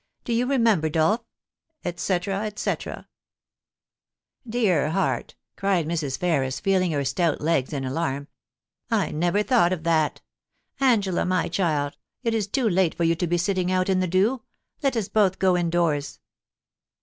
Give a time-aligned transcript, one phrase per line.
[0.23, 1.21] Do you remember, Dolph?*
[1.85, 3.07] etc, etc.
[3.73, 6.17] * Dear heart!' cried Mrs.
[6.17, 8.27] Ferris, feeling her stout legs in alarm:
[8.63, 10.21] * I never thought of that
[10.79, 14.07] Angela, my child, it is too late for you to be sitting out in the
[14.07, 14.41] dew.
[14.81, 16.19] Let us both go indoors.'